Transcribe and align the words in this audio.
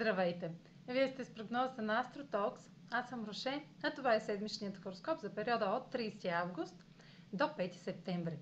Здравейте! 0.00 0.50
Вие 0.88 1.08
сте 1.08 1.24
с 1.24 1.34
прогнозата 1.34 1.82
на 1.82 2.04
AstroTalks. 2.04 2.60
Аз 2.90 3.08
съм 3.08 3.24
Роше, 3.24 3.64
а 3.82 3.90
това 3.90 4.14
е 4.14 4.20
седмичният 4.20 4.76
хороскоп 4.78 5.20
за 5.20 5.34
периода 5.34 5.64
от 5.64 5.94
30 5.94 6.32
август 6.32 6.84
до 7.32 7.44
5 7.44 7.72
септември. 7.74 8.38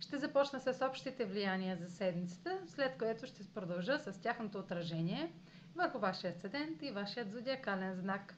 Ще 0.00 0.18
започна 0.18 0.60
с 0.60 0.86
общите 0.86 1.24
влияния 1.24 1.76
за 1.76 1.90
седмицата, 1.90 2.58
след 2.66 2.98
което 2.98 3.26
ще 3.26 3.44
продължа 3.54 3.98
с 3.98 4.20
тяхното 4.20 4.58
отражение 4.58 5.32
върху 5.74 5.98
вашия 5.98 6.30
асцендент 6.30 6.82
и 6.82 6.90
вашият 6.90 7.30
зодиакален 7.32 7.94
знак. 7.94 8.34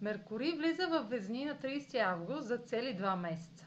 Меркурий 0.00 0.52
влиза 0.52 0.86
в 0.88 1.02
Везни 1.02 1.44
на 1.44 1.54
30 1.54 1.98
август 2.00 2.46
за 2.46 2.58
цели 2.58 2.98
2 2.98 3.16
месеца. 3.16 3.66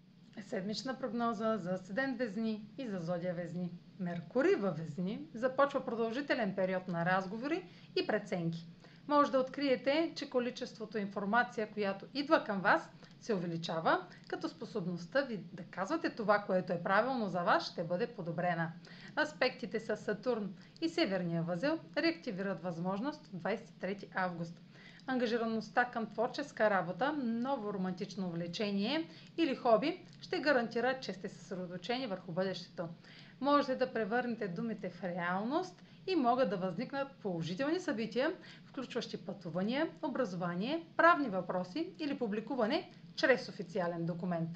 седмична 0.41 0.97
прогноза 0.99 1.57
за 1.57 1.77
Седен 1.77 2.15
Везни 2.15 2.65
и 2.77 2.87
за 2.87 2.99
Зодия 2.99 3.33
Везни. 3.33 3.71
Меркурий 3.99 4.55
във 4.55 4.77
Везни 4.77 5.21
започва 5.33 5.85
продължителен 5.85 6.55
период 6.55 6.87
на 6.87 7.05
разговори 7.05 7.63
и 7.95 8.07
преценки. 8.07 8.67
Може 9.07 9.31
да 9.31 9.39
откриете, 9.39 10.11
че 10.15 10.29
количеството 10.29 10.97
информация, 10.97 11.71
която 11.71 12.05
идва 12.13 12.43
към 12.43 12.61
вас, 12.61 12.89
се 13.19 13.33
увеличава, 13.33 14.07
като 14.27 14.49
способността 14.49 15.21
ви 15.21 15.37
да 15.53 15.63
казвате 15.63 16.09
това, 16.09 16.39
което 16.39 16.73
е 16.73 16.83
правилно 16.83 17.29
за 17.29 17.41
вас, 17.43 17.71
ще 17.71 17.83
бъде 17.83 18.07
подобрена. 18.07 18.71
Аспектите 19.17 19.79
с 19.79 19.97
Сатурн 19.97 20.53
и 20.81 20.89
Северния 20.89 21.43
възел 21.43 21.79
реактивират 21.97 22.63
възможност 22.63 23.27
23 23.35 24.07
август 24.15 24.61
ангажираността 25.11 25.85
към 25.85 26.05
творческа 26.05 26.69
работа, 26.69 27.13
ново 27.23 27.73
романтично 27.73 28.27
увлечение 28.27 29.09
или 29.37 29.55
хоби 29.55 30.05
ще 30.21 30.39
гарантира, 30.39 30.99
че 30.99 31.13
сте 31.13 31.29
съсредоточени 31.29 32.07
върху 32.07 32.31
бъдещето. 32.31 32.87
Можете 33.41 33.75
да 33.75 33.93
превърнете 33.93 34.47
думите 34.47 34.89
в 34.89 35.03
реалност 35.03 35.83
и 36.07 36.15
могат 36.15 36.49
да 36.49 36.57
възникнат 36.57 37.11
положителни 37.11 37.79
събития, 37.79 38.33
включващи 38.65 39.17
пътувания, 39.17 39.89
образование, 40.01 40.85
правни 40.97 41.29
въпроси 41.29 41.93
или 41.99 42.17
публикуване 42.17 42.89
чрез 43.15 43.49
официален 43.49 44.05
документ. 44.05 44.49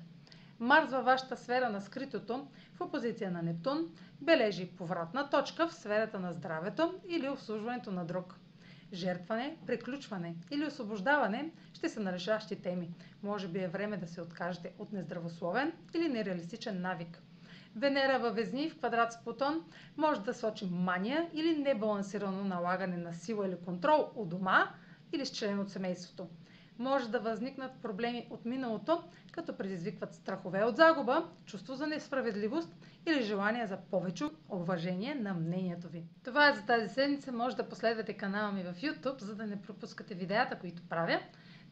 Марс 0.60 0.92
във 0.92 1.06
вашата 1.06 1.38
сфера 1.38 1.70
на 1.70 1.82
скритото 1.82 2.48
в 2.74 2.82
опозиция 2.82 3.32
на 3.32 3.42
Нептун 3.42 3.90
бележи 4.22 4.68
повратна 4.68 5.30
точка 5.30 5.68
в 5.68 5.74
сферата 5.74 6.20
на 6.20 6.34
здравето 6.34 6.94
или 7.08 7.30
обслужването 7.30 7.92
на 7.92 8.06
друг 8.06 8.36
жертване, 8.94 9.58
приключване 9.66 10.36
или 10.52 10.66
освобождаване 10.66 11.52
ще 11.74 11.90
са 11.90 12.00
нарешащи 12.00 12.62
теми. 12.62 12.90
Може 13.24 13.48
би 13.48 13.60
е 13.60 13.68
време 13.68 13.98
да 13.98 14.08
се 14.08 14.22
откажете 14.22 14.74
от 14.80 14.92
нездравословен 14.92 15.74
или 15.94 16.10
нереалистичен 16.10 16.82
навик. 16.82 17.22
Венера 17.76 18.20
във 18.20 18.36
Везни 18.36 18.70
в 18.70 18.78
квадрат 18.78 19.14
с 19.14 19.24
Плутон 19.24 19.64
може 19.98 20.22
да 20.22 20.34
сочи 20.34 20.66
мания 20.72 21.30
или 21.34 21.58
небалансирано 21.58 22.44
налагане 22.44 22.98
на 22.98 23.14
сила 23.14 23.48
или 23.48 23.58
контрол 23.66 24.12
у 24.16 24.26
дома 24.26 24.70
или 25.14 25.26
с 25.26 25.32
член 25.32 25.60
от 25.60 25.70
семейството 25.70 26.28
може 26.80 27.10
да 27.10 27.20
възникнат 27.20 27.82
проблеми 27.82 28.28
от 28.30 28.46
миналото, 28.46 29.04
като 29.32 29.58
предизвикват 29.58 30.14
страхове 30.14 30.64
от 30.64 30.76
загуба, 30.76 31.30
чувство 31.46 31.76
за 31.76 31.88
несправедливост 31.88 32.76
или 33.06 33.24
желание 33.24 33.68
за 33.68 33.78
повече 33.78 34.26
уважение 34.50 35.16
на 35.16 35.34
мнението 35.34 35.90
ви. 35.90 36.04
Това 36.24 36.50
е 36.50 36.54
за 36.54 36.66
тази 36.66 36.94
седмица. 36.94 37.32
Може 37.32 37.56
да 37.56 37.70
последвате 37.70 38.14
канала 38.14 38.52
ми 38.52 38.64
в 38.64 38.74
YouTube, 38.74 39.22
за 39.22 39.36
да 39.36 39.46
не 39.46 39.62
пропускате 39.62 40.16
видеята, 40.16 40.60
които 40.60 40.90
правя, 40.90 41.20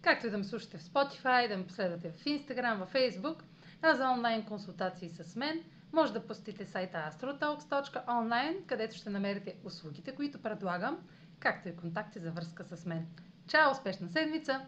както 0.02 0.28
и 0.28 0.30
да 0.30 0.38
ме 0.38 0.44
слушате 0.44 0.78
в 0.78 0.84
Spotify, 0.84 1.48
да 1.48 1.58
ме 1.58 1.68
последвате 1.68 2.12
в 2.12 2.24
Instagram, 2.24 2.86
в 2.86 2.94
Facebook, 2.94 3.44
а 3.82 3.96
за 3.96 4.10
онлайн 4.10 4.46
консултации 4.46 5.10
с 5.10 5.36
мен 5.36 5.64
може 5.94 6.14
да 6.14 6.28
посетите 6.28 6.66
сайта 6.66 7.12
astrotalks.online, 7.12 8.66
където 8.66 8.96
ще 8.96 9.10
намерите 9.10 9.56
услугите, 9.64 10.16
които 10.16 10.42
предлагам, 10.42 11.00
както 11.40 11.70
и 11.70 11.76
контакти 11.76 12.20
за 12.20 12.32
връзка 12.32 12.64
с 12.64 12.86
мен. 12.86 13.08
Чао! 13.48 13.72
Успешна 13.72 14.10
седмица! 14.10 14.62